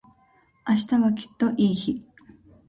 [0.67, 2.07] 明日はきっといい日